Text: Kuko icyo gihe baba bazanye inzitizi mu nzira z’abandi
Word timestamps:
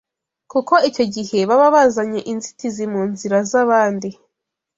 Kuko 0.51 0.73
icyo 0.89 1.05
gihe 1.15 1.37
baba 1.49 1.67
bazanye 1.75 2.19
inzitizi 2.31 2.83
mu 2.93 3.01
nzira 3.11 3.37
z’abandi 3.49 4.09